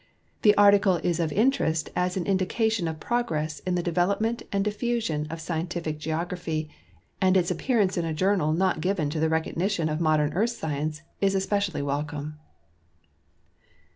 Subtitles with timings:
[0.41, 5.27] The article is of interest as an indication of progress in the development and diffusion
[5.29, 6.71] of scientific geography,
[7.21, 11.03] and its appearance in a journal not given to the recognition of modern earth science
[11.21, 12.39] is especially welcome.